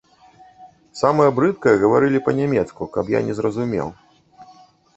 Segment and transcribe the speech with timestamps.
[1.01, 3.87] Самае брыдкае гаварылі па-нямецку, каб я не зразумеў.